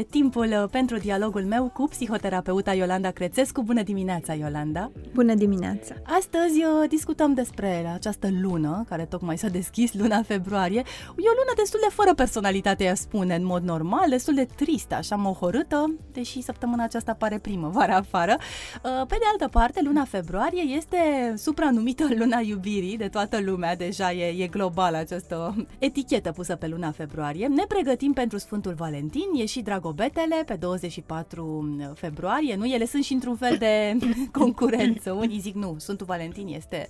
E 0.00 0.02
timpul 0.02 0.46
uh, 0.46 0.64
pentru 0.70 0.96
dialogul 0.96 1.42
meu 1.42 1.70
cu 1.74 1.82
psihoterapeuta 1.82 2.74
Iolanda 2.74 3.10
Crețescu. 3.10 3.62
Bună 3.62 3.82
dimineața, 3.82 4.34
Iolanda! 4.34 4.90
Bună 5.14 5.34
dimineața! 5.34 5.94
Astăzi 6.04 6.58
uh, 6.58 6.88
discutăm 6.88 7.34
despre 7.34 7.90
această 7.94 8.28
lună, 8.40 8.84
care 8.88 9.04
tocmai 9.04 9.38
s-a 9.38 9.48
deschis, 9.48 9.94
luna 9.94 10.22
februarie. 10.22 10.78
E 11.06 11.30
o 11.32 11.38
lună 11.38 11.52
destul 11.56 11.80
de 11.82 11.94
fără 11.94 12.14
personalitate, 12.14 12.84
ea 12.84 12.94
spune, 12.94 13.34
în 13.34 13.44
mod 13.44 13.62
normal, 13.62 14.08
destul 14.08 14.34
de 14.34 14.46
tristă, 14.56 14.94
așa 14.94 15.16
mohorâtă, 15.16 15.94
deși 16.12 16.42
săptămâna 16.42 16.84
aceasta 16.84 17.14
pare 17.14 17.38
primăvara 17.38 17.96
afară. 17.96 18.36
Uh, 18.38 19.06
pe 19.06 19.16
de 19.18 19.24
altă 19.30 19.48
parte, 19.48 19.80
luna 19.82 20.04
februarie 20.04 20.62
este 20.62 20.98
supranumită 21.36 22.08
luna 22.20 22.38
iubirii 22.38 22.96
de 22.96 23.08
toată 23.08 23.40
lumea, 23.40 23.76
deja 23.76 24.12
e, 24.12 24.42
e 24.42 24.46
globală 24.46 24.96
această 24.96 25.66
etichetă 25.78 26.32
pusă 26.32 26.56
pe 26.56 26.66
luna 26.66 26.90
februarie. 26.90 27.46
Ne 27.46 27.64
pregătim 27.68 28.12
pentru 28.12 28.38
Sfântul 28.38 28.74
Valentin, 28.74 29.28
e 29.36 29.46
și 29.46 29.60
drag 29.60 29.88
Dragobetele 29.92 30.42
pe 30.46 30.54
24 30.54 31.94
februarie, 31.94 32.56
nu? 32.56 32.66
Ele 32.66 32.84
sunt 32.84 33.04
și 33.04 33.12
într-un 33.12 33.36
fel 33.36 33.56
de 33.56 33.96
concurență. 34.38 35.12
Unii 35.12 35.38
zic 35.38 35.54
nu, 35.54 35.76
Sfântul 35.78 36.06
Valentin 36.06 36.46
este 36.46 36.88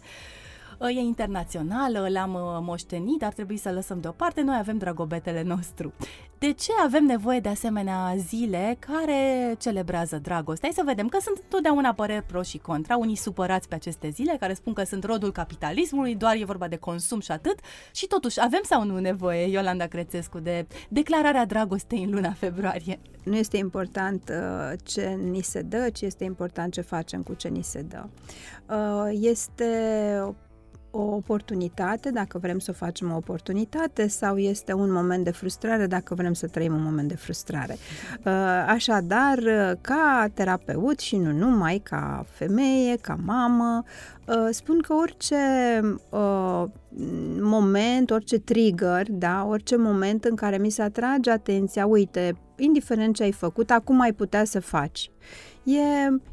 e 0.89 1.01
internațional, 1.01 2.07
l-am 2.13 2.35
uh, 2.35 2.41
moștenit, 2.61 3.23
ar 3.23 3.33
trebui 3.33 3.57
să 3.57 3.71
lăsăm 3.71 4.01
deoparte, 4.01 4.43
noi 4.43 4.57
avem 4.59 4.79
dragobetele 4.79 5.43
nostru. 5.43 5.93
De 6.39 6.53
ce 6.53 6.73
avem 6.85 7.05
nevoie 7.05 7.41
de 7.41 7.49
asemenea 7.49 8.15
zile 8.17 8.77
care 8.79 9.55
celebrează 9.59 10.19
dragostea? 10.19 10.69
Hai 10.73 10.85
să 10.85 10.91
vedem 10.91 11.09
că 11.09 11.19
sunt 11.21 11.37
întotdeauna 11.43 11.93
păreri 11.93 12.25
pro 12.25 12.43
și 12.43 12.59
contra, 12.59 12.97
unii 12.97 13.17
supărați 13.17 13.69
pe 13.69 13.75
aceste 13.75 14.09
zile 14.09 14.37
care 14.41 14.55
spun 14.55 14.73
că 14.73 14.85
sunt 14.85 15.05
rodul 15.05 15.33
capitalismului, 15.33 16.15
doar 16.15 16.37
e 16.37 16.45
vorba 16.45 16.69
de 16.69 16.77
consum 16.77 17.21
și 17.21 17.33
atât. 17.33 17.59
Și 17.93 18.07
totuși, 18.07 18.41
avem 18.41 18.61
sau 18.63 18.85
nu 18.85 18.99
nevoie, 18.99 19.51
Iolanda 19.51 19.87
Crețescu, 19.87 20.39
de 20.39 20.67
declararea 20.89 21.47
dragostei 21.47 22.03
în 22.03 22.11
luna 22.11 22.33
februarie? 22.33 23.01
Nu 23.25 23.37
este 23.37 23.57
important 23.57 24.29
uh, 24.29 24.79
ce 24.85 25.19
ni 25.31 25.43
se 25.43 25.63
dă, 25.63 25.89
ci 25.93 26.01
este 26.01 26.25
important 26.25 26.73
ce 26.73 26.81
facem 26.81 27.23
cu 27.23 27.35
ce 27.35 27.49
ni 27.49 27.63
se 27.63 27.83
dă. 27.83 28.05
Uh, 28.69 29.19
este 29.21 29.65
o 30.91 31.03
oportunitate, 31.03 32.11
dacă 32.11 32.39
vrem 32.39 32.59
să 32.59 32.71
o 32.71 32.75
facem 32.75 33.13
o 33.13 33.17
oportunitate, 33.17 34.09
sau 34.09 34.39
este 34.39 34.73
un 34.73 34.93
moment 34.93 35.25
de 35.25 35.31
frustrare, 35.31 35.87
dacă 35.87 36.15
vrem 36.15 36.33
să 36.33 36.47
trăim 36.47 36.75
un 36.75 36.83
moment 36.83 37.09
de 37.09 37.17
frustrare. 37.17 37.77
Uh, 38.25 38.33
așadar, 38.67 39.39
ca 39.81 40.31
terapeut 40.35 40.99
și 40.99 41.17
nu 41.17 41.33
numai, 41.33 41.81
ca 41.85 42.25
femeie, 42.29 42.97
ca 42.97 43.17
mamă, 43.25 43.83
uh, 44.27 44.49
spun 44.51 44.79
că 44.79 44.93
orice 44.93 45.37
uh, 46.11 46.65
moment, 47.41 48.11
orice 48.11 48.39
trigger, 48.39 49.07
da, 49.11 49.45
orice 49.49 49.77
moment 49.77 50.25
în 50.25 50.35
care 50.35 50.59
mi 50.59 50.71
se 50.71 50.83
atrage 50.83 51.31
atenția, 51.31 51.87
uite, 51.87 52.37
indiferent 52.57 53.15
ce 53.15 53.23
ai 53.23 53.33
făcut, 53.33 53.71
acum 53.71 54.01
ai 54.01 54.13
putea 54.13 54.45
să 54.45 54.61
faci. 54.61 55.11
E, 55.65 55.81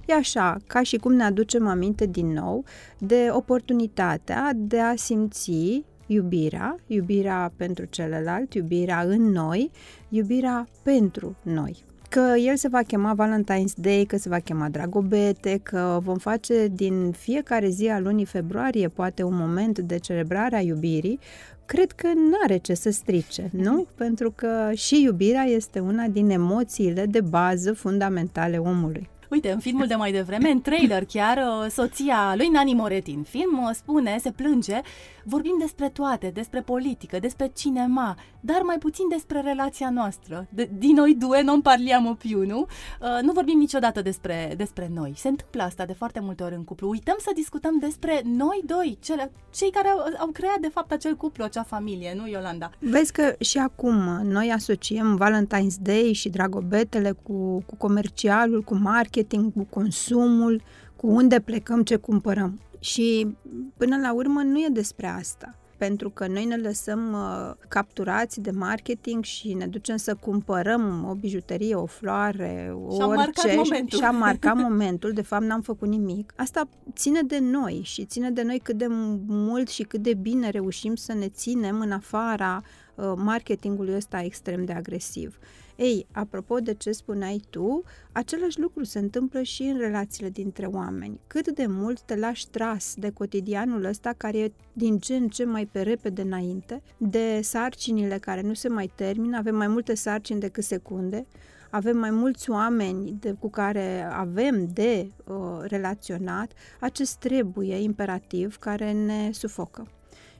e 0.05 0.13
așa, 0.13 0.57
ca 0.67 0.83
și 0.83 0.97
cum 0.97 1.13
ne 1.13 1.23
aducem 1.23 1.67
aminte 1.67 2.05
din 2.05 2.31
nou 2.31 2.63
de 2.97 3.29
oportunitatea 3.31 4.51
de 4.55 4.79
a 4.79 4.95
simți 4.95 5.83
iubirea, 6.07 6.79
iubirea 6.87 7.51
pentru 7.55 7.85
celălalt, 7.85 8.53
iubirea 8.53 9.01
în 9.01 9.31
noi, 9.31 9.71
iubirea 10.09 10.67
pentru 10.83 11.35
noi. 11.41 11.85
Că 12.09 12.33
el 12.45 12.55
se 12.55 12.67
va 12.67 12.81
chema 12.81 13.15
Valentine's 13.15 13.73
Day, 13.75 14.03
că 14.07 14.17
se 14.17 14.29
va 14.29 14.39
chema 14.39 14.69
Dragobete, 14.69 15.59
că 15.63 15.99
vom 16.03 16.17
face 16.17 16.67
din 16.67 17.11
fiecare 17.11 17.69
zi 17.69 17.87
a 17.87 17.99
lunii 17.99 18.25
februarie 18.25 18.87
poate 18.87 19.23
un 19.23 19.35
moment 19.35 19.79
de 19.79 19.97
celebrare 19.97 20.55
a 20.55 20.61
iubirii, 20.61 21.19
cred 21.65 21.91
că 21.91 22.07
nu 22.07 22.37
are 22.43 22.57
ce 22.57 22.73
să 22.73 22.89
strice, 22.89 23.49
nu? 23.51 23.85
Pentru 23.95 24.31
că 24.35 24.71
și 24.73 25.01
iubirea 25.01 25.43
este 25.43 25.79
una 25.79 26.07
din 26.07 26.29
emoțiile 26.29 27.05
de 27.05 27.21
bază 27.21 27.73
fundamentale 27.73 28.57
omului. 28.57 29.09
Uite, 29.29 29.51
în 29.51 29.59
filmul 29.59 29.87
de 29.87 29.95
mai 29.95 30.11
devreme, 30.11 30.49
în 30.49 30.61
trailer 30.61 31.05
chiar, 31.05 31.37
uh, 31.37 31.69
soția 31.69 32.33
lui 32.35 32.47
Nani 32.47 32.73
Moretti 32.73 33.11
în 33.11 33.23
film 33.23 33.63
uh, 33.63 33.69
spune, 33.73 34.17
se 34.19 34.31
plânge, 34.31 34.81
vorbim 35.23 35.55
despre 35.59 35.89
toate, 35.89 36.29
despre 36.29 36.61
politică, 36.61 37.19
despre 37.19 37.51
cinema, 37.55 38.17
dar 38.51 38.61
mai 38.61 38.77
puțin 38.77 39.05
despre 39.09 39.41
relația 39.41 39.89
noastră. 39.89 40.47
De, 40.49 40.69
din 40.77 40.95
noi 40.95 41.15
due 41.15 41.41
non 41.41 41.61
parliamo 41.61 42.13
più, 42.13 42.45
nu? 42.45 42.59
Uh, 43.01 43.21
nu 43.21 43.31
vorbim 43.31 43.57
niciodată 43.57 44.01
despre, 44.01 44.53
despre 44.57 44.89
noi. 44.93 45.13
Se 45.15 45.27
întâmplă 45.27 45.61
asta 45.63 45.85
de 45.85 45.93
foarte 45.93 46.19
multe 46.19 46.43
ori 46.43 46.55
în 46.55 46.63
cuplu. 46.63 46.89
Uităm 46.89 47.15
să 47.19 47.31
discutăm 47.35 47.79
despre 47.79 48.21
noi 48.23 48.61
doi, 48.65 48.97
cele, 49.01 49.31
cei 49.53 49.71
care 49.71 49.87
au, 49.87 49.99
au 50.17 50.27
creat 50.27 50.59
de 50.59 50.67
fapt 50.67 50.91
acel 50.91 51.15
cuplu, 51.15 51.43
acea 51.43 51.63
familie, 51.63 52.13
nu, 52.15 52.27
Iolanda? 52.27 52.69
Vezi 52.79 53.11
că 53.11 53.35
și 53.39 53.57
acum 53.57 53.95
noi 54.23 54.51
asociem 54.51 55.19
Valentine's 55.23 55.81
Day 55.81 56.13
și 56.13 56.29
dragobetele 56.29 57.11
cu, 57.11 57.63
cu 57.65 57.75
comercialul, 57.75 58.61
cu 58.61 58.73
marketing, 58.73 58.95
marketing, 59.27 59.53
cu 59.53 59.67
consumul, 59.69 60.61
cu 60.95 61.07
unde 61.07 61.39
plecăm, 61.39 61.83
ce 61.83 61.95
cumpărăm. 61.95 62.59
Și 62.79 63.35
până 63.77 63.97
la 63.97 64.13
urmă 64.13 64.41
nu 64.41 64.59
e 64.59 64.67
despre 64.71 65.07
asta 65.07 65.55
pentru 65.77 66.09
că 66.09 66.27
noi 66.27 66.45
ne 66.45 66.55
lăsăm 66.55 67.13
uh, 67.13 67.53
capturați 67.67 68.41
de 68.41 68.51
marketing 68.51 69.23
și 69.23 69.53
ne 69.53 69.67
ducem 69.67 69.97
să 69.97 70.15
cumpărăm 70.15 71.05
o 71.09 71.13
bijuterie, 71.13 71.75
o 71.75 71.85
floare, 71.85 72.75
și 72.95 73.01
am 73.01 73.09
orice. 73.09 73.55
momentul. 73.55 73.97
Și 73.99 74.03
am 74.03 74.15
marcat 74.15 74.55
momentul, 74.69 75.11
de 75.11 75.21
fapt 75.21 75.43
n-am 75.43 75.61
făcut 75.61 75.87
nimic. 75.87 76.33
Asta 76.35 76.69
ține 76.93 77.21
de 77.21 77.39
noi 77.39 77.81
și 77.83 78.05
ține 78.05 78.29
de 78.29 78.41
noi 78.41 78.59
cât 78.63 78.77
de 78.77 78.87
mult 79.27 79.69
și 79.69 79.83
cât 79.83 80.01
de 80.01 80.13
bine 80.13 80.49
reușim 80.49 80.95
să 80.95 81.13
ne 81.13 81.27
ținem 81.27 81.79
în 81.79 81.91
afara 81.91 82.61
uh, 82.95 83.13
marketingului 83.15 83.95
ăsta 83.95 84.21
extrem 84.21 84.65
de 84.65 84.73
agresiv. 84.73 85.37
Ei, 85.77 86.07
apropo 86.11 86.59
de 86.59 86.73
ce 86.73 86.91
spuneai 86.91 87.41
tu, 87.49 87.83
același 88.11 88.59
lucru 88.59 88.83
se 88.83 88.99
întâmplă 88.99 89.41
și 89.41 89.61
în 89.61 89.77
relațiile 89.77 90.29
dintre 90.29 90.65
oameni. 90.65 91.19
Cât 91.27 91.51
de 91.51 91.65
mult 91.65 92.01
te 92.01 92.15
lași 92.15 92.47
tras 92.47 92.93
de 92.95 93.09
cotidianul 93.09 93.83
ăsta 93.83 94.13
care 94.17 94.37
e 94.37 94.51
din 94.73 94.97
ce 94.97 95.15
în 95.15 95.27
ce 95.27 95.45
mai 95.45 95.65
pe 95.65 95.81
repede 95.81 96.21
înainte, 96.21 96.81
de 96.97 97.39
sarcinile 97.41 98.17
care 98.17 98.41
nu 98.41 98.53
se 98.53 98.67
mai 98.67 98.91
termină, 98.95 99.37
avem 99.37 99.55
mai 99.55 99.67
multe 99.67 99.95
sarcini 99.95 100.39
decât 100.39 100.63
secunde, 100.63 101.25
avem 101.69 101.97
mai 101.97 102.11
mulți 102.11 102.49
oameni 102.49 103.17
de, 103.19 103.31
cu 103.39 103.49
care 103.49 104.03
avem 104.11 104.67
de 104.73 105.07
uh, 105.25 105.35
relaționat, 105.61 106.51
acest 106.79 107.15
trebuie 107.15 107.75
imperativ 107.75 108.57
care 108.57 108.91
ne 108.91 109.29
sufocă. 109.31 109.87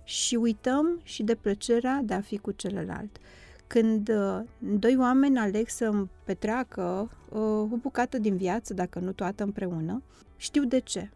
Și 0.04 0.36
uităm 0.36 1.00
și 1.04 1.24
de 1.24 1.36
plăcerea 1.36 2.02
de 2.04 2.14
a 2.14 2.22
fi 2.22 2.38
cu 2.38 2.52
celălalt. 2.52 3.18
Când 3.68 4.10
uh, 4.10 4.40
doi 4.60 4.96
oameni 5.00 5.38
aleg 5.38 5.68
să 5.68 6.06
petreacă 6.24 7.10
uh, 7.30 7.40
o 7.72 7.78
bucată 7.82 8.18
din 8.18 8.36
viață, 8.38 8.74
dacă 8.74 9.00
nu 9.00 9.12
toată 9.12 9.44
împreună, 9.44 10.04
știu 10.36 10.64
de 10.64 10.80
ce. 10.80 11.10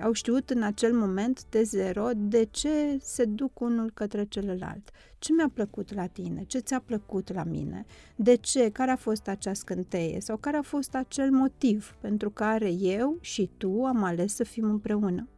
Au 0.00 0.12
știut 0.12 0.50
în 0.50 0.62
acel 0.62 0.92
moment 0.92 1.44
de 1.48 1.62
zero 1.62 2.08
de 2.16 2.44
ce 2.50 2.98
se 3.00 3.24
duc 3.24 3.60
unul 3.60 3.90
către 3.94 4.24
celălalt. 4.24 4.90
Ce 5.18 5.32
mi-a 5.32 5.50
plăcut 5.54 5.94
la 5.94 6.06
tine? 6.06 6.44
Ce 6.44 6.58
ți-a 6.58 6.80
plăcut 6.80 7.32
la 7.32 7.44
mine? 7.44 7.84
De 8.16 8.34
ce? 8.34 8.68
Care 8.70 8.90
a 8.90 8.96
fost 8.96 9.28
acea 9.28 9.52
scânteie? 9.52 10.20
Sau 10.20 10.36
care 10.36 10.56
a 10.56 10.62
fost 10.62 10.94
acel 10.94 11.30
motiv 11.30 11.96
pentru 12.00 12.30
care 12.30 12.72
eu 12.72 13.16
și 13.20 13.50
tu 13.56 13.84
am 13.84 14.02
ales 14.02 14.34
să 14.34 14.44
fim 14.44 14.64
împreună? 14.64 15.28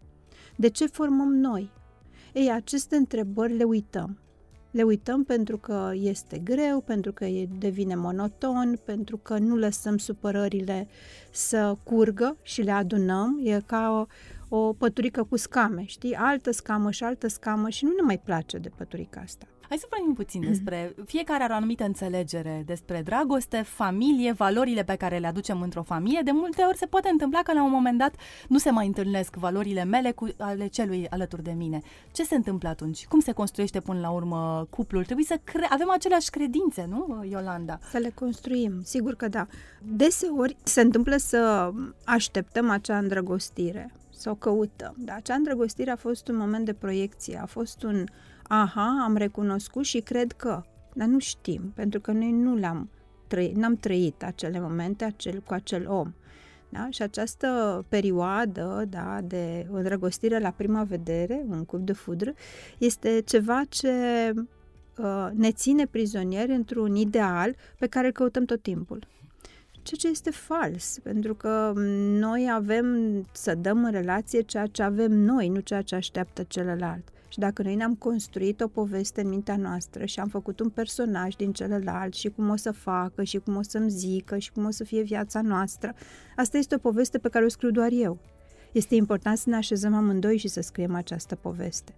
De 0.56 0.69
ce 0.69 0.87
formăm 0.87 1.34
noi? 1.34 1.71
Ei, 2.32 2.50
aceste 2.50 2.97
întrebări 2.97 3.56
le 3.56 3.65
uităm 3.65 4.19
le 4.74 4.82
uităm 4.82 5.24
pentru 5.24 5.58
că 5.58 5.90
este 5.94 6.38
greu, 6.38 6.80
pentru 6.80 7.12
că 7.12 7.26
devine 7.58 7.94
monoton, 7.94 8.80
pentru 8.84 9.16
că 9.16 9.38
nu 9.38 9.56
lăsăm 9.56 9.98
supărările 9.98 10.88
să 11.30 11.76
curgă 11.82 12.36
și 12.42 12.62
le 12.62 12.70
adunăm. 12.70 13.40
E 13.43 13.60
ca 13.66 14.06
o, 14.49 14.56
o 14.56 14.72
păturică 14.72 15.25
cu 15.25 15.37
scame, 15.37 15.84
știi? 15.84 16.14
Altă 16.14 16.50
scamă 16.50 16.90
și 16.90 17.04
altă 17.04 17.28
scamă 17.28 17.69
și 17.69 17.84
nu 17.84 17.90
ne 17.90 18.02
mai 18.02 18.19
place 18.19 18.58
de 18.58 18.69
păturica 18.69 19.20
asta. 19.20 19.46
Hai 19.69 19.78
să 19.78 19.87
vorbim 19.90 20.14
puțin 20.14 20.40
despre 20.40 20.94
fiecare 21.05 21.43
are 21.43 21.52
o 21.52 21.56
anumită 21.56 21.84
înțelegere 21.84 22.62
despre 22.66 23.02
dragoste, 23.05 23.62
familie, 23.62 24.32
valorile 24.32 24.84
pe 24.84 24.94
care 24.94 25.19
le 25.19 25.26
aducem 25.26 25.61
într-o 25.61 25.82
familie. 25.82 26.20
De 26.25 26.31
multe 26.31 26.62
ori 26.62 26.76
se 26.76 26.87
poate 26.87 27.08
întâmpla 27.08 27.40
că 27.43 27.52
la 27.52 27.64
un 27.64 27.70
moment 27.70 27.99
dat 27.99 28.14
nu 28.49 28.58
se 28.58 28.70
mai 28.70 28.87
întâlnesc 28.87 29.37
valorile 29.37 29.84
mele 29.84 30.12
cu 30.12 30.28
ale 30.38 30.66
celui 30.66 31.08
alături 31.08 31.43
de 31.43 31.50
mine. 31.50 31.81
Ce 32.12 32.25
se 32.25 32.34
întâmplă 32.34 32.69
atunci? 32.69 33.06
Cum 33.06 33.20
se 33.20 33.32
construiește 33.32 33.81
până 33.81 34.00
la 34.00 34.11
urmă 34.11 34.66
cuplul? 34.70 35.05
Trebuie 35.05 35.26
să 35.26 35.40
cre- 35.44 35.69
avem 35.70 35.90
aceleași 35.90 36.31
credințe, 36.31 36.87
nu, 36.88 37.25
Iolanda? 37.31 37.78
Să 37.90 37.99
le 37.99 38.11
construim, 38.14 38.81
sigur 38.82 39.14
că 39.14 39.28
da. 39.28 39.46
Deseori 39.82 40.56
se 40.62 40.81
întâmplă 40.81 41.16
să 41.16 41.70
așteptăm 42.05 42.70
acea 42.70 42.99
îndrăgostire, 42.99 43.93
să 44.11 44.31
o 44.31 44.34
căutăm. 44.34 44.94
Da, 44.99 45.14
acea 45.14 45.34
îndrăgostire 45.34 45.90
a 45.90 45.96
fost 45.96 46.28
un 46.28 46.37
moment 46.37 46.64
de 46.64 46.72
proiecție, 46.72 47.38
a 47.43 47.46
fost 47.46 47.82
un 47.82 48.05
aha, 48.49 49.02
am 49.05 49.17
recunoscut 49.17 49.85
și 49.85 50.00
cred 50.00 50.32
că, 50.32 50.62
dar 50.94 51.08
nu 51.08 51.19
știm, 51.19 51.73
pentru 51.75 52.00
că 52.00 52.12
noi 52.12 52.31
nu 52.31 52.56
l-am 52.56 52.91
trăit, 53.26 53.56
n-am 53.56 53.76
trăit 53.76 54.23
acele 54.23 54.61
momente 54.61 55.05
acel, 55.05 55.41
cu 55.41 55.52
acel 55.52 55.88
om. 55.88 56.12
Da? 56.69 56.87
Și 56.91 57.02
această 57.02 57.85
perioadă 57.88 58.85
da, 58.88 59.20
de 59.25 59.67
îndrăgostire 59.70 60.38
la 60.38 60.50
prima 60.50 60.82
vedere, 60.82 61.44
un 61.49 61.64
cup 61.64 61.81
de 61.81 61.93
fudră, 61.93 62.32
este 62.79 63.23
ceva 63.25 63.62
ce 63.69 63.91
uh, 64.99 65.29
ne 65.32 65.52
ține 65.52 65.87
prizonieri 65.87 66.52
într-un 66.52 66.94
ideal 66.94 67.56
pe 67.79 67.87
care 67.87 68.06
îl 68.06 68.12
căutăm 68.12 68.44
tot 68.44 68.62
timpul. 68.62 69.06
Ceea 69.82 70.00
ce 70.00 70.08
este 70.08 70.31
fals, 70.31 70.99
pentru 71.02 71.35
că 71.35 71.73
noi 72.19 72.49
avem 72.52 72.87
să 73.32 73.55
dăm 73.55 73.85
în 73.85 73.90
relație 73.90 74.40
ceea 74.40 74.67
ce 74.67 74.82
avem 74.82 75.12
noi, 75.12 75.49
nu 75.49 75.61
ceea 75.61 75.82
ce 75.82 75.94
așteaptă 75.94 76.43
celălalt. 76.43 77.08
Și 77.34 77.40
dacă 77.40 77.62
noi 77.62 77.75
ne-am 77.75 77.94
construit 77.94 78.60
o 78.60 78.69
poveste 78.69 79.20
în 79.20 79.28
mintea 79.28 79.56
noastră 79.56 80.04
și 80.04 80.20
am 80.20 80.28
făcut 80.28 80.60
un 80.60 80.69
personaj 80.69 81.34
din 81.34 81.52
celălalt 81.52 82.14
și 82.14 82.28
cum 82.28 82.50
o 82.50 82.56
să 82.56 82.70
facă 82.70 83.22
și 83.22 83.38
cum 83.38 83.56
o 83.56 83.62
să-mi 83.62 83.90
zică 83.90 84.38
și 84.38 84.52
cum 84.52 84.64
o 84.64 84.70
să 84.70 84.84
fie 84.84 85.02
viața 85.02 85.40
noastră, 85.40 85.94
asta 86.36 86.58
este 86.58 86.75
o 86.75 86.78
poveste 86.78 87.19
pe 87.19 87.28
care 87.28 87.44
o 87.44 87.48
scriu 87.48 87.70
doar 87.70 87.88
eu. 87.92 88.19
Este 88.72 88.94
important 88.94 89.38
să 89.38 89.48
ne 89.48 89.56
așezăm 89.56 89.94
amândoi 89.94 90.36
și 90.36 90.48
să 90.48 90.60
scriem 90.60 90.94
această 90.94 91.34
poveste. 91.34 91.94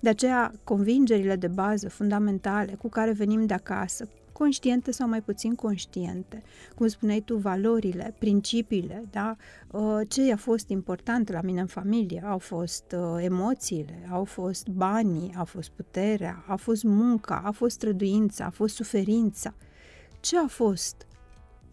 De 0.00 0.08
aceea, 0.08 0.52
convingerile 0.64 1.36
de 1.36 1.48
bază 1.48 1.88
fundamentale 1.88 2.72
cu 2.72 2.88
care 2.88 3.12
venim 3.12 3.46
de 3.46 3.54
acasă, 3.54 4.08
conștiente 4.38 4.90
sau 4.90 5.08
mai 5.08 5.22
puțin 5.22 5.54
conștiente. 5.54 6.42
Cum 6.74 6.86
spuneai 6.86 7.20
tu, 7.20 7.36
valorile, 7.36 8.14
principiile, 8.18 9.04
da? 9.10 9.36
Uh, 9.70 10.00
ce 10.08 10.32
a 10.32 10.36
fost 10.36 10.68
important 10.68 11.30
la 11.30 11.40
mine 11.40 11.60
în 11.60 11.66
familie? 11.66 12.22
Au 12.26 12.38
fost 12.38 12.94
uh, 12.96 13.24
emoțiile, 13.24 14.08
au 14.10 14.24
fost 14.24 14.68
banii, 14.68 15.34
a 15.36 15.44
fost 15.44 15.68
puterea, 15.68 16.44
a 16.46 16.56
fost 16.56 16.82
munca, 16.82 17.42
a 17.44 17.50
fost 17.50 17.74
străduința, 17.74 18.44
a 18.44 18.50
fost 18.50 18.74
suferința. 18.74 19.54
Ce 20.20 20.38
a 20.38 20.46
fost 20.46 21.06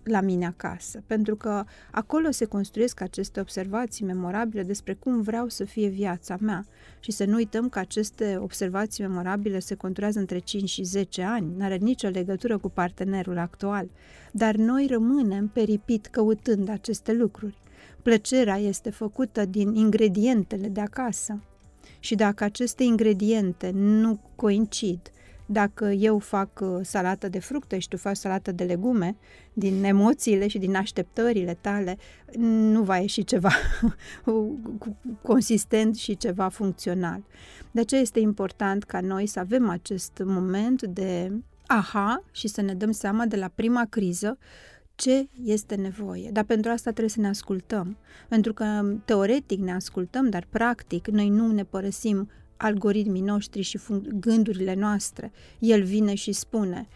la 0.05 0.21
mine 0.21 0.45
acasă, 0.45 1.03
pentru 1.07 1.35
că 1.35 1.63
acolo 1.91 2.31
se 2.31 2.45
construiesc 2.45 3.01
aceste 3.01 3.39
observații 3.39 4.05
memorabile 4.05 4.63
despre 4.63 4.93
cum 4.93 5.21
vreau 5.21 5.47
să 5.47 5.63
fie 5.63 5.87
viața 5.87 6.37
mea. 6.39 6.65
Și 6.99 7.11
să 7.11 7.25
nu 7.25 7.35
uităm 7.35 7.69
că 7.69 7.79
aceste 7.79 8.37
observații 8.41 9.03
memorabile 9.03 9.59
se 9.59 9.75
conturează 9.75 10.19
între 10.19 10.39
5 10.39 10.69
și 10.69 10.83
10 10.83 11.21
ani, 11.21 11.53
nu 11.57 11.63
are 11.63 11.75
nicio 11.75 12.07
legătură 12.07 12.57
cu 12.57 12.69
partenerul 12.69 13.37
actual. 13.37 13.87
Dar 14.31 14.55
noi 14.55 14.87
rămânem 14.89 15.47
peripit 15.47 16.05
căutând 16.05 16.69
aceste 16.69 17.13
lucruri. 17.13 17.57
Plăcerea 18.01 18.57
este 18.57 18.89
făcută 18.89 19.45
din 19.45 19.75
ingredientele 19.75 20.67
de 20.67 20.81
acasă. 20.81 21.43
Și 21.99 22.15
dacă 22.15 22.43
aceste 22.43 22.83
ingrediente 22.83 23.71
nu 23.73 24.19
coincid, 24.35 25.11
dacă 25.45 25.85
eu 25.85 26.19
fac 26.19 26.59
uh, 26.59 26.79
salată 26.81 27.29
de 27.29 27.39
fructe 27.39 27.79
și 27.79 27.87
tu 27.87 27.97
faci 27.97 28.17
salată 28.17 28.51
de 28.51 28.63
legume, 28.63 29.15
din 29.53 29.83
emoțiile 29.83 30.47
și 30.47 30.57
din 30.57 30.75
așteptările 30.75 31.57
tale, 31.61 31.97
nu 32.37 32.83
va 32.83 32.97
ieși 32.97 33.23
ceva 33.23 33.51
consistent 35.21 35.95
și 35.95 36.17
ceva 36.17 36.47
funcțional. 36.47 37.23
De 37.71 37.79
aceea 37.79 38.01
este 38.01 38.19
important 38.19 38.83
ca 38.83 39.01
noi 39.01 39.25
să 39.25 39.39
avem 39.39 39.69
acest 39.69 40.21
moment 40.25 40.81
de 40.81 41.31
aha 41.65 42.23
și 42.31 42.47
să 42.47 42.61
ne 42.61 42.73
dăm 42.73 42.91
seama 42.91 43.25
de 43.25 43.35
la 43.35 43.51
prima 43.55 43.85
criză 43.89 44.37
ce 44.95 45.27
este 45.43 45.75
nevoie. 45.75 46.29
Dar 46.31 46.43
pentru 46.43 46.71
asta 46.71 46.89
trebuie 46.89 47.09
să 47.09 47.19
ne 47.19 47.27
ascultăm. 47.27 47.97
Pentru 48.27 48.53
că 48.53 48.95
teoretic 49.05 49.59
ne 49.59 49.73
ascultăm, 49.73 50.29
dar 50.29 50.47
practic 50.49 51.07
noi 51.07 51.29
nu 51.29 51.51
ne 51.51 51.63
părăsim 51.63 52.29
algoritmii 52.57 53.21
noștri 53.21 53.61
și 53.61 53.79
gândurile 54.19 54.73
noastre. 54.73 55.31
El 55.59 55.83
vine 55.83 56.13
și 56.13 56.31
spune, 56.31 56.87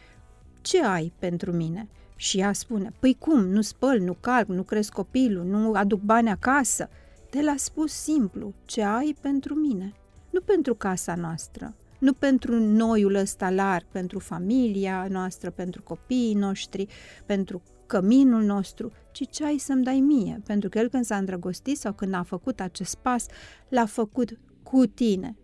ce 0.61 0.83
ai 0.83 1.13
pentru 1.19 1.51
mine? 1.51 1.87
Și 2.15 2.39
ea 2.39 2.53
spune, 2.53 2.91
păi 2.99 3.15
cum, 3.19 3.47
nu 3.47 3.61
spăl, 3.61 3.99
nu 3.99 4.13
calc, 4.19 4.47
nu 4.47 4.63
cresc 4.63 4.93
copilul, 4.93 5.45
nu 5.45 5.73
aduc 5.73 6.01
bani 6.01 6.29
acasă. 6.29 6.89
De 7.29 7.41
l-a 7.41 7.55
spus 7.57 7.91
simplu, 7.91 8.53
ce 8.65 8.83
ai 8.83 9.15
pentru 9.21 9.53
mine? 9.53 9.93
Nu 10.29 10.41
pentru 10.41 10.75
casa 10.75 11.15
noastră, 11.15 11.75
nu 11.99 12.13
pentru 12.13 12.59
noiul 12.59 13.15
ăsta 13.15 13.49
larg, 13.49 13.85
pentru 13.91 14.19
familia 14.19 15.07
noastră, 15.09 15.49
pentru 15.49 15.81
copiii 15.83 16.33
noștri, 16.33 16.87
pentru 17.25 17.61
căminul 17.85 18.43
nostru, 18.43 18.91
ci 19.11 19.29
ce 19.29 19.45
ai 19.45 19.57
să-mi 19.57 19.83
dai 19.83 19.99
mie, 19.99 20.41
pentru 20.45 20.69
că 20.69 20.77
el 20.77 20.89
când 20.89 21.05
s-a 21.05 21.15
îndrăgostit 21.15 21.77
sau 21.77 21.93
când 21.93 22.13
a 22.13 22.23
făcut 22.23 22.59
acest 22.59 22.95
pas, 22.95 23.25
l-a 23.69 23.85
făcut 23.85 24.37
cu 24.63 24.85
tine, 24.85 25.35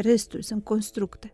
restul 0.00 0.42
sunt 0.42 0.64
constructe. 0.64 1.32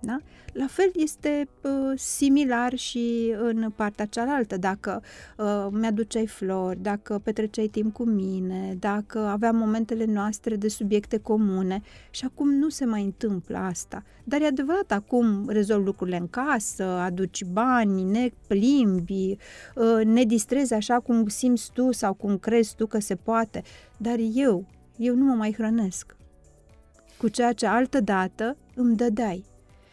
Da? 0.00 0.18
La 0.52 0.66
fel 0.66 0.90
este 0.94 1.48
uh, 1.62 1.98
similar 1.98 2.74
și 2.74 3.34
în 3.38 3.72
partea 3.76 4.04
cealaltă. 4.04 4.56
Dacă 4.56 5.02
uh, 5.36 5.66
mi-aduceai 5.70 6.26
flori, 6.26 6.82
dacă 6.82 7.20
petreceai 7.24 7.66
timp 7.66 7.92
cu 7.92 8.04
mine, 8.04 8.76
dacă 8.78 9.18
aveam 9.18 9.56
momentele 9.56 10.04
noastre 10.04 10.56
de 10.56 10.68
subiecte 10.68 11.18
comune 11.18 11.82
și 12.10 12.24
acum 12.24 12.50
nu 12.50 12.68
se 12.68 12.84
mai 12.84 13.02
întâmplă 13.02 13.58
asta. 13.58 14.02
Dar 14.24 14.40
e 14.40 14.46
adevărat, 14.46 14.92
acum 14.92 15.48
rezolv 15.48 15.84
lucrurile 15.84 16.16
în 16.16 16.28
casă, 16.28 16.84
aduci 16.84 17.44
bani, 17.44 18.02
ne 18.02 18.30
plimbi, 18.46 19.36
uh, 19.74 20.04
ne 20.04 20.22
distrezi 20.22 20.74
așa 20.74 21.00
cum 21.00 21.26
simți 21.26 21.70
tu 21.72 21.92
sau 21.92 22.14
cum 22.14 22.38
crezi 22.38 22.74
tu 22.74 22.86
că 22.86 22.98
se 22.98 23.14
poate. 23.14 23.62
Dar 23.96 24.16
eu, 24.34 24.64
eu 24.96 25.14
nu 25.14 25.24
mă 25.24 25.34
mai 25.34 25.52
hrănesc 25.52 26.15
cu 27.18 27.28
ceea 27.28 27.52
ce 27.52 27.66
altă 27.66 28.00
dată 28.00 28.56
îmi 28.74 28.96
dădeai. 28.96 29.44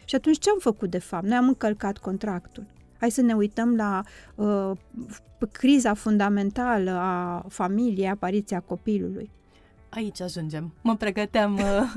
Și 0.06 0.16
atunci 0.16 0.40
ce 0.40 0.50
am 0.50 0.58
făcut 0.60 0.90
de 0.90 1.00
fapt? 1.00 1.26
Noi 1.26 1.38
am 1.38 1.48
încălcat 1.48 1.98
contractul. 1.98 2.66
Hai 3.00 3.12
să 3.12 3.22
ne 3.22 3.34
uităm 3.34 3.76
la 3.76 4.04
uh, 4.36 4.72
criza 5.52 5.94
fundamentală 5.94 6.92
a 6.92 7.46
familiei, 7.50 8.10
apariția 8.10 8.60
copilului. 8.60 9.30
Aici 9.90 10.22
ajungem. 10.22 10.74
Mă 10.82 10.96
pregăteam. 10.96 11.54
Uh, 11.54 11.94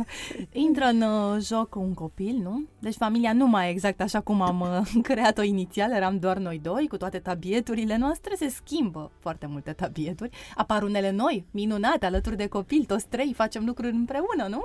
intră 0.67 0.85
în 0.85 1.03
uh, 1.03 1.41
joc 1.41 1.75
un 1.75 1.95
copil, 1.95 2.41
nu? 2.43 2.63
Deci 2.79 2.95
familia 2.95 3.33
nu 3.33 3.47
mai 3.47 3.67
e 3.67 3.71
exact 3.71 4.01
așa 4.01 4.21
cum 4.21 4.41
am 4.41 4.61
uh, 4.61 5.03
creat-o 5.09 5.43
inițial, 5.43 5.93
eram 5.93 6.19
doar 6.19 6.37
noi 6.37 6.61
doi, 6.63 6.87
cu 6.89 6.97
toate 6.97 7.19
tabieturile 7.19 7.97
noastre, 7.97 8.35
se 8.35 8.49
schimbă 8.49 9.11
foarte 9.19 9.47
multe 9.47 9.73
tabieturi. 9.73 10.31
Apar 10.55 10.83
unele 10.83 11.11
noi, 11.11 11.45
minunate, 11.51 12.07
alături 12.07 12.37
de 12.37 12.47
copil, 12.47 12.85
toți 12.85 13.09
trei 13.09 13.33
facem 13.35 13.65
lucruri 13.65 13.95
împreună, 13.95 14.47
nu? 14.49 14.61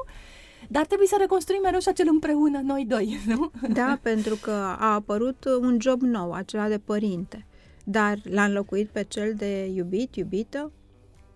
Dar 0.69 0.85
trebuie 0.85 1.07
să 1.07 1.15
reconstruim 1.19 1.61
mereu 1.63 1.79
și 1.79 1.87
acel 1.87 2.07
împreună, 2.09 2.59
noi 2.63 2.85
doi, 2.85 3.19
nu? 3.35 3.51
Da, 3.73 3.99
pentru 4.01 4.35
că 4.35 4.51
a 4.51 4.93
apărut 4.93 5.45
un 5.61 5.77
job 5.81 6.01
nou, 6.01 6.31
acela 6.31 6.67
de 6.67 6.77
părinte. 6.77 7.45
Dar 7.83 8.19
l-a 8.23 8.43
înlocuit 8.43 8.89
pe 8.89 9.03
cel 9.03 9.33
de 9.33 9.65
iubit, 9.65 10.15
iubită? 10.15 10.71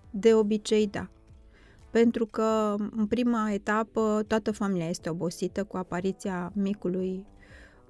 De 0.09 0.33
obicei, 0.33 0.87
da. 0.87 1.09
Pentru 1.89 2.25
că, 2.25 2.75
în 2.95 3.05
prima 3.07 3.51
etapă, 3.51 4.23
toată 4.27 4.51
familia 4.51 4.89
este 4.89 5.09
obosită 5.09 5.63
cu 5.63 5.77
apariția 5.77 6.51
micului 6.55 7.25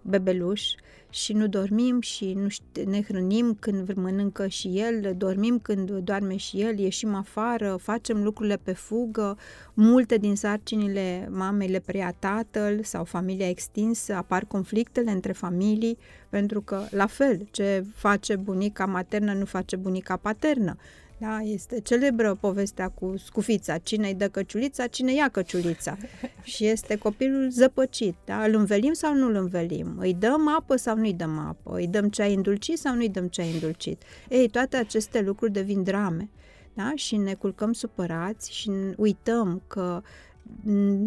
bebeluș 0.08 0.62
și 1.10 1.34
nu 1.34 1.48
dormim 1.48 2.02
și 2.02 2.34
nu 2.34 2.48
ne 2.86 3.02
hrănim 3.02 3.58
când 3.60 3.94
mănâncă 3.94 4.48
și 4.48 4.68
el, 4.80 5.14
dormim 5.18 5.60
când 5.60 5.92
doarme 5.92 6.36
și 6.36 6.62
el, 6.62 6.80
ieșim 6.80 7.14
afară, 7.14 7.78
facem 7.82 8.24
lucrurile 8.24 8.60
pe 8.64 8.74
fugă, 8.74 9.38
multe 9.74 10.18
din 10.18 10.36
sarcinile 10.36 11.30
mamei 11.32 11.68
le 11.68 11.80
preia 11.80 12.16
tatăl 12.20 12.84
sau 12.84 13.04
familia 13.04 13.50
extinsă, 13.50 14.14
apar 14.14 14.46
conflictele 14.46 15.12
între 15.12 15.32
familii, 15.32 15.98
pentru 16.30 16.62
că, 16.62 16.82
la 16.90 17.06
fel, 17.06 17.48
ce 17.52 17.86
face 17.96 18.36
bunica 18.36 18.86
maternă 18.86 19.34
nu 19.34 19.46
face 19.46 19.76
bunica 19.76 20.18
paternă 20.18 20.78
da, 21.18 21.40
este 21.40 21.80
celebră 21.80 22.36
povestea 22.36 22.90
cu 22.90 23.14
scufița. 23.18 23.78
Cine 23.78 24.08
îi 24.08 24.14
dă 24.14 24.28
căciulița, 24.28 24.88
cine 24.88 25.14
ia 25.14 25.30
căciulița. 25.30 25.98
Și 26.44 26.66
este 26.66 26.98
copilul 26.98 27.50
zăpăcit. 27.50 28.16
Da? 28.26 28.44
Îl 28.44 28.56
învelim 28.56 28.94
sau 28.94 29.14
nu 29.14 29.28
îl 29.28 29.36
învelim? 29.36 29.96
Îi 30.00 30.14
dăm 30.14 30.48
apă 30.48 30.76
sau 30.76 30.96
nu 30.96 31.04
îi 31.04 31.14
dăm 31.14 31.40
apă? 31.40 31.76
Îi 31.76 31.88
dăm 31.88 32.10
ceai 32.10 32.34
îndulcit 32.34 32.78
sau 32.78 32.94
nu 32.94 33.00
îi 33.00 33.10
dăm 33.10 33.28
ceai 33.28 33.52
îndulcit? 33.52 34.02
Ei, 34.30 34.50
toate 34.50 34.78
aceste 34.78 35.22
lucruri 35.22 35.52
devin 35.52 35.84
drame. 35.84 36.30
Da? 36.74 36.92
Și 36.96 37.16
ne 37.18 37.34
culcăm 37.34 37.74
supărați 37.74 38.54
și 38.54 38.72
uităm 38.98 39.62
că 39.68 40.02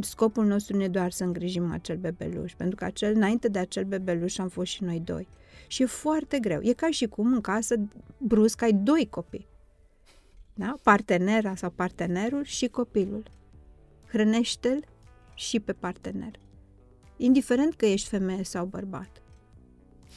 scopul 0.01 0.45
nostru 0.45 0.77
nu 0.77 0.83
e 0.83 0.89
doar 0.89 1.11
să 1.11 1.25
îngrijim 1.25 1.71
acel 1.73 1.97
bebeluș, 1.97 2.53
pentru 2.57 2.77
că 2.77 2.85
acel, 2.85 3.15
înainte 3.15 3.49
de 3.49 3.59
acel 3.59 3.85
bebeluș 3.85 4.39
am 4.39 4.49
fost 4.49 4.71
și 4.71 4.85
noi 4.85 5.03
doi. 5.05 5.29
Și 5.67 5.83
e 5.83 5.87
foarte 5.87 6.39
greu. 6.39 6.61
E 6.63 6.73
ca 6.73 6.91
și 6.91 7.07
cum 7.07 7.33
în 7.33 7.41
casă 7.41 7.75
brusc 8.19 8.63
ai 8.63 8.73
doi 8.73 9.07
copii 9.11 9.47
da? 10.59 10.75
partenera 10.83 11.55
sau 11.55 11.71
partenerul 11.71 12.45
și 12.45 12.69
copilul. 12.69 13.23
Hrănește-l 14.07 14.85
și 15.35 15.61
pe 15.61 15.73
partener. 15.73 16.31
Indiferent 17.17 17.75
că 17.75 17.87
ești 17.87 18.09
femeie 18.09 18.45
sau 18.45 18.65
bărbat. 18.65 19.23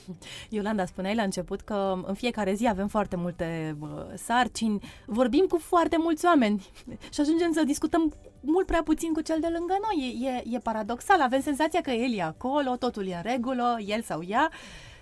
Iolanda, 0.49 0.85
spuneai 0.85 1.15
la 1.15 1.23
început 1.23 1.61
că 1.61 2.01
în 2.05 2.13
fiecare 2.13 2.53
zi 2.53 2.67
avem 2.67 2.87
foarte 2.87 3.15
multe 3.15 3.77
uh, 3.79 3.89
sarcini, 4.15 4.79
vorbim 5.05 5.45
cu 5.45 5.57
foarte 5.57 5.97
mulți 5.99 6.25
oameni 6.25 6.65
și 7.13 7.21
ajungem 7.21 7.51
să 7.51 7.63
discutăm 7.63 8.13
mult 8.39 8.65
prea 8.65 8.83
puțin 8.83 9.13
cu 9.13 9.21
cel 9.21 9.37
de 9.39 9.47
lângă 9.57 9.77
noi. 9.81 10.21
E, 10.21 10.27
e, 10.27 10.55
e 10.55 10.59
paradoxal, 10.59 11.21
avem 11.21 11.41
senzația 11.41 11.81
că 11.81 11.91
el 11.91 12.17
e 12.17 12.21
acolo, 12.21 12.75
totul 12.75 13.07
e 13.07 13.15
în 13.15 13.31
regulă, 13.31 13.77
el 13.85 14.01
sau 14.01 14.23
ea 14.23 14.49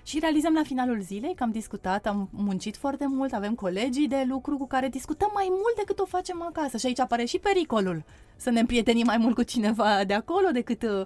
Și 0.09 0.19
realizăm 0.19 0.53
la 0.53 0.63
finalul 0.63 1.01
zilei 1.01 1.35
că 1.35 1.43
am 1.43 1.51
discutat, 1.51 2.05
am 2.05 2.29
muncit 2.31 2.77
foarte 2.77 3.05
mult, 3.07 3.33
avem 3.33 3.55
colegii 3.55 4.07
de 4.07 4.25
lucru 4.27 4.57
cu 4.57 4.67
care 4.67 4.87
discutăm 4.87 5.29
mai 5.33 5.47
mult 5.49 5.75
decât 5.75 5.99
o 5.99 6.05
facem 6.05 6.41
acasă. 6.41 6.77
Și 6.77 6.85
aici 6.85 6.99
apare 6.99 7.25
și 7.25 7.39
pericolul 7.39 8.03
să 8.35 8.49
ne 8.49 8.59
împrietenim 8.59 9.05
mai 9.05 9.17
mult 9.17 9.35
cu 9.35 9.43
cineva 9.43 10.03
de 10.07 10.13
acolo 10.13 10.47
decât 10.53 10.83
uh, 10.83 11.05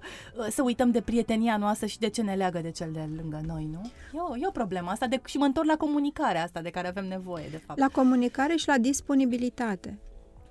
să 0.49 0.61
uităm 0.61 0.91
de 0.91 1.01
prietenia 1.01 1.57
noastră 1.57 1.87
și 1.87 1.99
de 1.99 2.09
ce 2.09 2.21
ne 2.21 2.35
leagă 2.35 2.59
de 2.59 2.71
cel 2.71 2.89
de 2.91 3.09
lângă 3.15 3.41
noi, 3.45 3.69
nu? 3.71 3.81
E 4.13 4.19
o, 4.19 4.37
e 4.37 4.47
o 4.47 4.51
problemă 4.51 4.89
asta 4.89 5.07
de, 5.07 5.21
și 5.25 5.37
mă 5.37 5.45
întorc 5.45 5.67
la 5.67 5.77
comunicarea 5.77 6.43
asta 6.43 6.61
de 6.61 6.69
care 6.69 6.87
avem 6.87 7.07
nevoie, 7.07 7.47
de 7.51 7.57
fapt. 7.57 7.79
La 7.79 7.87
comunicare 7.87 8.55
și 8.55 8.67
la 8.67 8.77
disponibilitate. 8.77 9.99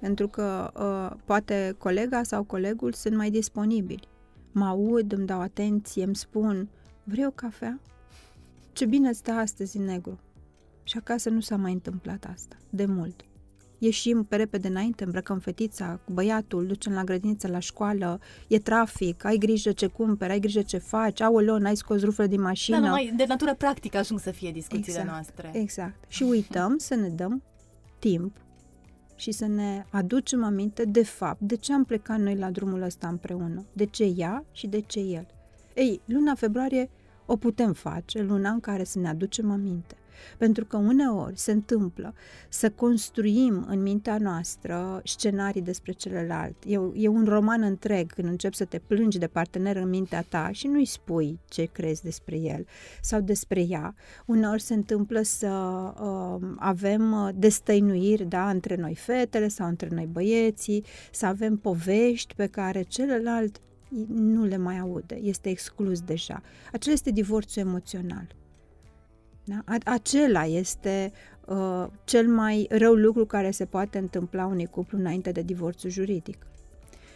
Pentru 0.00 0.28
că 0.28 0.71
uh, 0.75 1.18
poate 1.25 1.75
colega 1.78 2.23
sau 2.23 2.42
colegul 2.42 2.92
sunt 2.92 3.16
mai 3.16 3.30
disponibili. 3.30 4.09
Mă 4.52 4.66
aud, 4.66 5.12
îmi 5.12 5.26
dau 5.26 5.40
atenție, 5.40 6.04
îmi 6.04 6.16
spun, 6.16 6.68
vrei 7.04 7.26
o 7.26 7.30
cafea? 7.30 7.80
Ce 8.72 8.84
bine 8.84 9.12
stă 9.12 9.30
astăzi 9.30 9.76
în 9.76 9.84
negru. 9.84 10.18
Și 10.82 10.96
acasă 10.96 11.30
nu 11.30 11.40
s-a 11.40 11.56
mai 11.56 11.72
întâmplat 11.72 12.26
asta, 12.32 12.56
de 12.70 12.84
mult. 12.84 13.24
Ieșim 13.78 14.24
pe 14.24 14.36
repede 14.36 14.68
înainte, 14.68 15.04
îmbrăcăm 15.04 15.38
fetița 15.38 16.00
cu 16.04 16.12
băiatul, 16.12 16.66
ducem 16.66 16.92
la 16.92 17.04
grădiniță, 17.04 17.48
la 17.48 17.58
școală, 17.58 18.20
e 18.48 18.58
trafic, 18.58 19.24
ai 19.24 19.36
grijă 19.36 19.72
ce 19.72 19.86
cumperi, 19.86 20.32
ai 20.32 20.40
grijă 20.40 20.62
ce 20.62 20.78
faci, 20.78 21.20
aoleo, 21.20 21.58
n-ai 21.58 21.76
scos 21.76 22.02
ruflă 22.02 22.26
din 22.26 22.40
mașină. 22.40 22.80
Da, 22.80 22.88
mai 22.88 23.12
de 23.16 23.24
natură 23.28 23.54
practică 23.54 23.98
ajung 23.98 24.20
să 24.20 24.30
fie 24.30 24.50
discuțiile 24.50 24.98
exact, 24.98 25.08
noastre. 25.08 25.50
Exact. 25.52 26.04
Și 26.08 26.22
uităm 26.22 26.78
să 26.78 26.94
ne 26.94 27.08
dăm 27.08 27.42
timp 27.98 28.36
și 29.16 29.32
să 29.32 29.46
ne 29.46 29.84
aducem 29.90 30.44
aminte 30.44 30.84
de 30.84 31.04
fapt 31.04 31.40
de 31.40 31.56
ce 31.56 31.72
am 31.72 31.84
plecat 31.84 32.18
noi 32.18 32.36
la 32.36 32.50
drumul 32.50 32.82
ăsta 32.82 33.08
împreună, 33.08 33.66
de 33.72 33.84
ce 33.84 34.04
ea 34.16 34.44
și 34.52 34.66
de 34.66 34.80
ce 34.80 35.00
el. 35.00 35.26
Ei, 35.74 36.00
luna 36.04 36.34
februarie 36.34 36.90
o 37.26 37.36
putem 37.36 37.72
face, 37.72 38.22
luna 38.22 38.50
în 38.50 38.60
care 38.60 38.84
să 38.84 38.98
ne 38.98 39.08
aducem 39.08 39.50
aminte. 39.50 39.96
Pentru 40.38 40.64
că 40.64 40.76
uneori 40.76 41.38
se 41.38 41.52
întâmplă 41.52 42.14
să 42.48 42.70
construim 42.70 43.64
în 43.68 43.82
mintea 43.82 44.18
noastră 44.18 45.00
scenarii 45.04 45.62
despre 45.62 45.92
celălalt. 45.92 46.56
E, 46.66 46.78
e 46.94 47.08
un 47.08 47.24
roman 47.24 47.62
întreg 47.62 48.12
când 48.12 48.28
începi 48.28 48.56
să 48.56 48.64
te 48.64 48.78
plângi 48.78 49.18
de 49.18 49.26
partener 49.26 49.76
în 49.76 49.88
mintea 49.88 50.24
ta 50.28 50.48
și 50.52 50.66
nu-i 50.66 50.84
spui 50.84 51.38
ce 51.48 51.64
crezi 51.72 52.02
despre 52.02 52.36
el 52.36 52.66
sau 53.00 53.20
despre 53.20 53.60
ea. 53.60 53.94
Uneori 54.26 54.62
se 54.62 54.74
întâmplă 54.74 55.22
să 55.22 55.48
uh, 55.48 56.48
avem 56.56 57.32
destăinuiri 57.34 58.24
da, 58.24 58.50
între 58.50 58.76
noi 58.76 58.94
fetele 58.94 59.48
sau 59.48 59.68
între 59.68 59.88
noi 59.92 60.08
băieții, 60.12 60.84
să 61.12 61.26
avem 61.26 61.56
povești 61.56 62.34
pe 62.34 62.46
care 62.46 62.82
celălalt 62.82 63.60
nu 64.08 64.44
le 64.44 64.56
mai 64.56 64.78
aude, 64.78 65.14
este 65.14 65.49
exclus 65.49 66.00
deja. 66.00 66.42
Acela 66.72 66.94
este 66.94 67.11
divorțul 67.11 67.62
emoțional. 67.62 68.34
Da? 69.44 69.64
Acela 69.84 70.44
este 70.44 71.12
uh, 71.46 71.87
cel 72.04 72.28
mai 72.28 72.66
rău 72.70 72.94
lucru 72.94 73.26
care 73.26 73.50
se 73.50 73.64
poate 73.64 73.99
întâmpla 73.99 74.46
unui 74.46 74.66
cuplu 74.66 74.99
înainte 74.99 75.32
de 75.32 75.42
divorțul 75.42 75.90
juridic. 75.90 76.46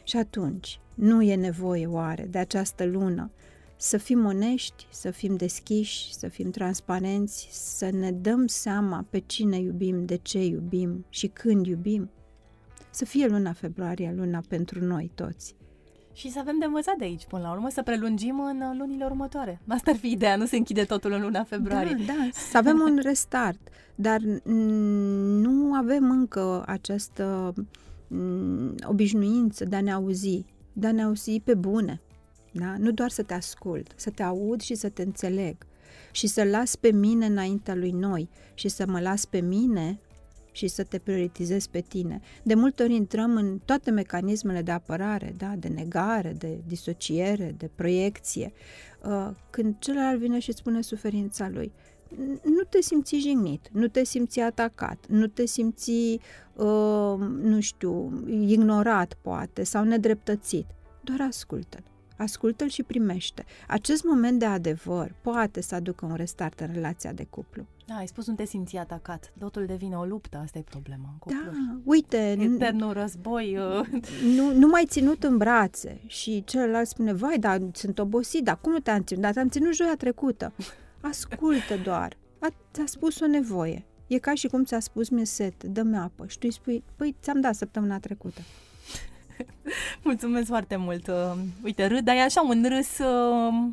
Și 0.05 0.17
atunci, 0.17 0.81
nu 0.95 1.23
e 1.23 1.35
nevoie 1.35 1.87
oare 1.87 2.27
de 2.31 2.39
această 2.39 2.85
lună 2.85 3.31
să 3.77 3.97
fim 3.97 4.25
onești, 4.25 4.87
să 4.91 5.11
fim 5.11 5.37
deschiși, 5.37 6.15
să 6.15 6.29
fim 6.29 6.51
transparenți, 6.51 7.49
să 7.51 7.91
ne 7.91 8.13
dăm 8.13 8.47
seama 8.47 9.07
pe 9.11 9.19
cine 9.19 9.59
iubim, 9.59 10.05
de 10.05 10.17
ce 10.17 10.45
iubim 10.45 11.05
și 11.09 11.27
când 11.27 11.67
iubim? 11.67 12.11
Să 12.91 13.05
fie 13.05 13.27
luna 13.27 13.53
februarie 13.53 14.13
luna 14.17 14.43
pentru 14.49 14.85
noi 14.85 15.11
toți 15.15 15.55
și 16.17 16.31
să 16.31 16.39
avem 16.39 16.59
de 16.59 16.65
învățat 16.65 16.97
de 16.97 17.05
aici, 17.05 17.27
până 17.27 17.43
la 17.43 17.51
urmă, 17.51 17.69
să 17.71 17.83
prelungim 17.83 18.41
în 18.41 18.61
uh, 18.61 18.77
lunile 18.79 19.05
următoare. 19.05 19.61
Asta 19.69 19.91
ar 19.91 19.97
fi 19.97 20.11
ideea, 20.11 20.37
nu 20.37 20.47
se 20.47 20.57
închide 20.57 20.85
totul 20.85 21.13
în 21.13 21.21
luna 21.21 21.45
februarie. 21.45 21.97
Da, 22.07 22.13
da, 22.13 22.29
să 22.51 22.57
avem 22.57 22.81
un 22.81 22.99
restart, 23.03 23.69
dar 23.95 24.21
nu 25.41 25.75
avem 25.75 26.11
încă 26.11 26.63
această 26.67 27.55
obișnuință 28.85 29.65
de 29.65 29.77
a 29.77 29.81
ne 29.81 29.93
auzi, 29.93 30.45
de 30.73 30.87
a 30.87 30.93
ne 30.93 31.03
auzi 31.03 31.41
pe 31.45 31.55
bune. 31.55 32.01
Da? 32.53 32.75
Nu 32.79 32.91
doar 32.91 33.11
să 33.11 33.23
te 33.23 33.35
ascult, 33.35 33.93
să 33.97 34.11
te 34.11 34.23
aud 34.23 34.61
și 34.61 34.75
să 34.75 34.89
te 34.89 35.03
înțeleg 35.03 35.57
și 36.11 36.27
să 36.27 36.45
las 36.45 36.77
pe 36.77 36.93
mine 36.93 37.27
înaintea 37.27 37.75
lui 37.75 37.91
noi 37.91 38.29
și 38.55 38.69
să 38.69 38.85
mă 38.87 39.01
las 39.01 39.25
pe 39.25 39.41
mine 39.41 40.01
și 40.57 40.69
să 40.69 40.83
te 40.83 40.99
prioritizezi 40.99 41.71
pe 41.71 41.81
tine. 41.81 42.21
De 42.43 42.55
multe 42.55 42.83
ori 42.83 42.95
intrăm 42.95 43.37
în 43.37 43.59
toate 43.65 43.91
mecanismele 43.91 44.63
de 44.63 44.71
apărare, 44.71 45.35
da? 45.37 45.55
de 45.59 45.69
negare, 45.69 46.35
de 46.39 46.59
disociere, 46.67 47.55
de 47.59 47.71
proiecție, 47.75 48.53
uh, 49.05 49.31
când 49.51 49.79
celălalt 49.79 50.19
vine 50.19 50.39
și 50.39 50.53
spune 50.53 50.81
suferința 50.81 51.49
lui. 51.49 51.73
Nu 52.45 52.63
te 52.69 52.81
simți 52.81 53.17
jignit, 53.17 53.69
nu 53.73 53.89
te 53.89 54.05
simți 54.05 54.41
atacat, 54.41 55.05
nu 55.09 55.27
te 55.27 55.47
simți, 55.47 55.91
uh, 56.55 57.19
nu 57.43 57.61
știu, 57.61 58.25
ignorat 58.29 59.19
poate 59.21 59.65
sau 59.65 59.85
nedreptățit. 59.85 60.67
Doar 61.05 61.21
ascultă-l 61.21 61.96
ascultă-l 62.17 62.69
și 62.69 62.83
primește. 62.83 63.45
Acest 63.69 64.05
moment 64.05 64.39
de 64.39 64.45
adevăr 64.45 65.15
poate 65.21 65.61
să 65.61 65.75
aducă 65.75 66.07
un 66.07 66.15
restart 66.15 66.61
în 66.61 66.69
relația 66.73 67.13
de 67.13 67.27
cuplu. 67.31 67.67
Da, 67.87 67.95
ai 67.95 68.07
spus 68.07 68.27
nu 68.27 68.35
te 68.35 68.45
simți 68.45 68.77
atacat. 68.77 69.33
Totul 69.39 69.67
devine 69.67 69.97
o 69.97 70.05
luptă, 70.05 70.37
asta 70.37 70.59
e 70.59 70.63
problema 70.63 71.09
în 71.13 71.19
cupluri. 71.19 71.45
Da, 71.45 71.77
uite... 71.85 72.37
Eternul 72.41 72.93
război... 72.93 73.59
Uh... 73.59 73.87
Nu, 74.37 74.53
nu 74.53 74.67
mai 74.67 74.85
ținut 74.87 75.25
în 75.25 75.37
brațe 75.37 76.01
și 76.07 76.43
celălalt 76.45 76.89
spune, 76.89 77.13
vai, 77.13 77.39
dar 77.39 77.61
sunt 77.73 77.99
obosit, 77.99 78.45
dar 78.45 78.59
cum 78.61 78.73
nu 78.73 78.79
te-am 78.79 79.03
ținut? 79.03 79.23
Dar 79.23 79.33
te-am 79.33 79.49
ținut 79.49 79.75
joia 79.75 79.95
trecută. 79.99 80.53
Ascultă 81.01 81.77
doar. 81.83 82.17
A, 82.39 82.49
ți-a 82.73 82.87
spus 82.87 83.21
o 83.21 83.27
nevoie. 83.27 83.85
E 84.07 84.19
ca 84.19 84.35
și 84.35 84.47
cum 84.47 84.65
ți-a 84.65 84.81
spus 84.81 85.09
mie 85.09 85.25
set, 85.25 85.65
dă-mi 85.65 85.97
apă 85.97 86.27
și 86.27 86.39
tu 86.39 86.47
îi 86.47 86.53
spui, 86.53 86.85
păi 86.97 87.17
ți-am 87.23 87.41
dat 87.41 87.55
săptămâna 87.55 87.99
trecută. 87.99 88.41
Mulțumesc 90.03 90.47
foarte 90.47 90.77
mult. 90.77 91.09
Uh, 91.09 91.33
uite, 91.65 91.87
râd, 91.87 92.05
dar 92.05 92.17
e 92.17 92.21
așa 92.21 92.41
un 92.41 92.65
râs 92.69 92.99
uh, 92.99 93.69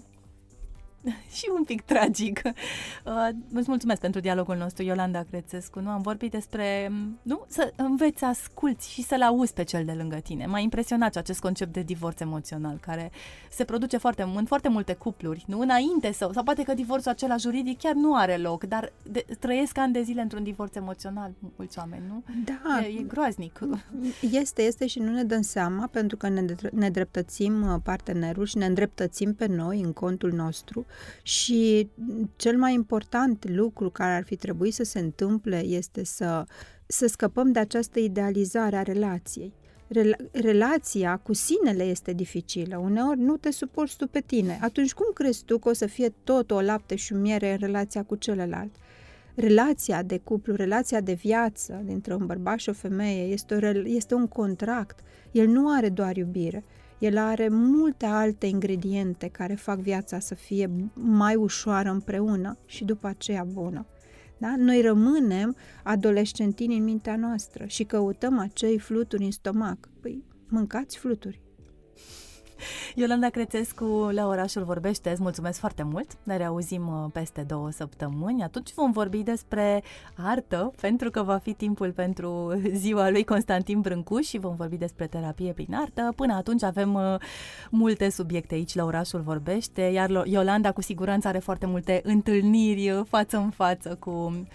și 1.37 1.49
un 1.55 1.63
pic 1.63 1.81
tragic. 1.81 2.41
Uh, 2.45 3.29
îți 3.53 3.69
mulțumesc 3.69 4.01
pentru 4.01 4.19
dialogul 4.19 4.55
nostru, 4.55 4.83
Iolanda 4.83 5.23
Crețescu. 5.29 5.79
Nu 5.79 5.89
am 5.89 6.01
vorbit 6.01 6.31
despre, 6.31 6.91
nu, 7.21 7.45
să 7.47 7.73
înveți 7.75 8.19
să 8.19 8.25
asculți 8.25 8.91
și 8.91 9.03
să-l 9.03 9.21
auzi 9.21 9.53
pe 9.53 9.63
cel 9.63 9.85
de 9.85 9.91
lângă 9.91 10.15
tine. 10.15 10.45
M-a 10.45 10.59
impresionat 10.59 11.15
acest 11.15 11.39
concept 11.39 11.73
de 11.73 11.81
divorț 11.81 12.19
emoțional 12.19 12.77
care 12.81 13.11
se 13.49 13.63
produce 13.63 13.97
foarte 13.97 14.21
în 14.21 14.45
foarte 14.45 14.69
multe 14.69 14.93
cupluri, 14.93 15.43
nu 15.47 15.59
înainte 15.59 16.11
sau 16.11 16.31
sau 16.31 16.43
poate 16.43 16.63
că 16.63 16.73
divorțul 16.73 17.11
acela 17.11 17.37
juridic 17.37 17.79
chiar 17.79 17.93
nu 17.93 18.15
are 18.15 18.37
loc, 18.37 18.63
dar 18.63 18.91
de, 19.11 19.25
trăiesc 19.39 19.77
ani 19.77 19.93
de 19.93 20.01
zile 20.01 20.21
într-un 20.21 20.43
divorț 20.43 20.75
emoțional 20.75 21.31
mulți 21.55 21.77
oameni, 21.77 22.03
nu? 22.07 22.23
Da. 22.45 22.85
E, 22.85 22.99
e 22.99 23.03
groaznic. 23.03 23.59
Este, 24.31 24.61
este 24.61 24.87
și 24.87 24.99
nu 24.99 25.11
ne 25.11 25.23
dăm 25.23 25.41
seama 25.41 25.87
pentru 25.87 26.17
că 26.17 26.29
ne, 26.29 26.45
ne 26.71 26.89
dreptățim 26.89 27.73
uh, 27.73 27.79
partenerul 27.83 28.45
și 28.45 28.57
ne 28.57 28.65
îndreptățim 28.65 29.33
pe 29.33 29.45
noi 29.45 29.81
în 29.81 29.93
contul 29.93 30.31
nostru 30.31 30.85
și 31.21 31.89
cel 32.35 32.57
mai 32.57 32.73
important 32.73 33.49
lucru 33.49 33.89
care 33.89 34.13
ar 34.13 34.23
fi 34.23 34.35
trebuit 34.35 34.73
să 34.73 34.83
se 34.83 34.99
întâmple 34.99 35.63
este 35.65 36.03
să, 36.03 36.45
să 36.85 37.07
scăpăm 37.07 37.51
de 37.51 37.59
această 37.59 37.99
idealizare 37.99 38.75
a 38.75 38.81
relației. 38.81 39.53
Rel- 39.87 40.29
relația 40.31 41.17
cu 41.17 41.33
sinele 41.33 41.83
este 41.83 42.13
dificilă. 42.13 42.77
Uneori 42.77 43.19
nu 43.19 43.37
te 43.37 43.51
suporți 43.51 43.97
tu 43.97 44.07
pe 44.07 44.19
tine. 44.19 44.59
Atunci 44.61 44.93
cum 44.93 45.05
crezi 45.13 45.43
tu 45.43 45.57
că 45.57 45.69
o 45.69 45.73
să 45.73 45.85
fie 45.85 46.13
tot 46.23 46.51
o 46.51 46.61
lapte 46.61 46.95
și 46.95 47.13
miere 47.13 47.51
în 47.51 47.57
relația 47.57 48.03
cu 48.03 48.15
celălalt? 48.15 48.71
Relația 49.35 50.03
de 50.03 50.17
cuplu, 50.17 50.55
relația 50.55 51.01
de 51.01 51.13
viață 51.13 51.81
dintre 51.85 52.13
un 52.13 52.25
bărbat 52.25 52.59
și 52.59 52.69
o 52.69 52.73
femeie 52.73 53.23
este, 53.23 53.55
o, 53.55 53.87
este 53.87 54.13
un 54.13 54.27
contract. 54.27 54.99
El 55.31 55.47
nu 55.47 55.75
are 55.75 55.89
doar 55.89 56.15
iubire, 56.15 56.63
el 57.03 57.17
are 57.17 57.47
multe 57.49 58.05
alte 58.05 58.45
ingrediente 58.45 59.27
care 59.27 59.53
fac 59.55 59.79
viața 59.79 60.19
să 60.19 60.35
fie 60.35 60.69
mai 60.93 61.35
ușoară 61.35 61.89
împreună 61.89 62.57
și 62.65 62.85
după 62.85 63.07
aceea 63.07 63.43
bună. 63.43 63.85
Da? 64.37 64.55
Noi 64.57 64.81
rămânem 64.81 65.55
adolescentini 65.83 66.77
în 66.77 66.83
mintea 66.83 67.15
noastră 67.15 67.65
și 67.65 67.83
căutăm 67.83 68.39
acei 68.39 68.79
fluturi 68.79 69.23
în 69.23 69.31
stomac. 69.31 69.89
Păi, 70.01 70.23
mâncați 70.47 70.97
fluturi. 70.97 71.42
Iolanda 72.95 73.29
Crețescu 73.29 74.09
la 74.11 74.27
Orașul 74.27 74.63
Vorbește, 74.63 75.09
îți 75.09 75.21
mulțumesc 75.21 75.59
foarte 75.59 75.83
mult. 75.83 76.07
Ne 76.23 76.37
reauzim 76.37 76.87
uh, 76.87 77.09
peste 77.13 77.41
două 77.41 77.71
săptămâni. 77.71 78.43
Atunci 78.43 78.73
vom 78.73 78.91
vorbi 78.91 79.17
despre 79.17 79.83
artă, 80.15 80.73
pentru 80.81 81.09
că 81.09 81.23
va 81.23 81.37
fi 81.37 81.53
timpul 81.53 81.91
pentru 81.91 82.53
ziua 82.83 83.09
lui 83.09 83.23
Constantin 83.23 83.81
Brâncu 83.81 84.19
și 84.19 84.37
vom 84.37 84.55
vorbi 84.55 84.77
despre 84.77 85.07
terapie 85.07 85.51
prin 85.51 85.75
artă. 85.75 86.13
Până 86.15 86.33
atunci 86.33 86.63
avem 86.63 86.93
uh, 86.93 87.15
multe 87.69 88.09
subiecte 88.09 88.53
aici 88.53 88.75
la 88.75 88.83
Orașul 88.83 89.21
Vorbește, 89.21 89.81
iar 89.81 90.09
Iolanda 90.25 90.71
cu 90.71 90.81
siguranță 90.81 91.27
are 91.27 91.39
foarte 91.39 91.65
multe 91.65 92.01
întâlniri 92.03 92.89
uh, 92.89 93.01
față 93.07 93.37
în 93.37 93.49
față 93.49 93.95
cu 93.99 94.45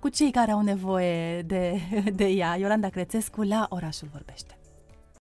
cu 0.00 0.08
cei 0.08 0.30
care 0.30 0.50
au 0.50 0.60
nevoie 0.60 1.42
de, 1.42 1.80
de 2.20 2.26
ea. 2.26 2.56
Iolanda 2.56 2.88
Crețescu 2.88 3.42
la 3.42 3.66
Orașul 3.70 4.08
Vorbește. 4.12 4.54